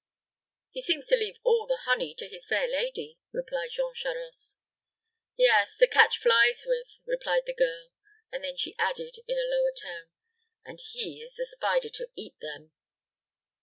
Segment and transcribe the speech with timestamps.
[0.71, 4.57] "He seems to leave all the honey to his fair lady," replied Jean Charost.
[5.37, 7.91] "Yes, to catch flies with," replied the girl;
[8.31, 10.09] and then she added, in a lower tone,
[10.65, 12.71] "and he is the spider to eat them."